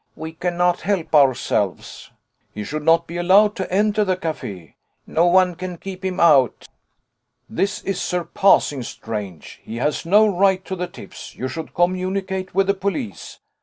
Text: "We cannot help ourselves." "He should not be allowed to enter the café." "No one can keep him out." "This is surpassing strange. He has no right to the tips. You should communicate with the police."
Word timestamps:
"We 0.15 0.31
cannot 0.33 0.81
help 0.81 1.13
ourselves." 1.13 2.09
"He 2.55 2.63
should 2.63 2.81
not 2.81 3.05
be 3.05 3.17
allowed 3.17 3.55
to 3.57 3.71
enter 3.71 4.03
the 4.03 4.17
café." 4.17 4.73
"No 5.05 5.27
one 5.27 5.53
can 5.53 5.77
keep 5.77 6.03
him 6.03 6.19
out." 6.19 6.67
"This 7.47 7.83
is 7.83 8.01
surpassing 8.01 8.81
strange. 8.81 9.59
He 9.63 9.75
has 9.75 10.03
no 10.03 10.25
right 10.25 10.65
to 10.65 10.75
the 10.75 10.87
tips. 10.87 11.35
You 11.35 11.47
should 11.47 11.75
communicate 11.75 12.55
with 12.55 12.65
the 12.65 12.73
police." 12.73 13.41